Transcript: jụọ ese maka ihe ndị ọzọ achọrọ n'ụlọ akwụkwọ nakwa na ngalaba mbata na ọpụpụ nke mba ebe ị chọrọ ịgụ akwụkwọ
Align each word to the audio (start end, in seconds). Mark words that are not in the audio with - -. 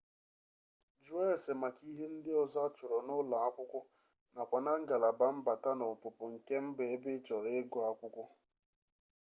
jụọ 1.05 1.19
ese 1.33 1.51
maka 1.61 1.81
ihe 1.91 2.05
ndị 2.13 2.31
ọzọ 2.43 2.59
achọrọ 2.67 2.97
n'ụlọ 3.05 3.35
akwụkwọ 3.47 3.79
nakwa 4.35 4.57
na 4.65 4.71
ngalaba 4.81 5.25
mbata 5.37 5.71
na 5.79 5.85
ọpụpụ 5.93 6.23
nke 6.33 6.53
mba 6.65 6.83
ebe 6.93 7.09
ị 7.17 7.23
chọrọ 7.27 7.49
ịgụ 7.59 7.79
akwụkwọ 7.89 8.23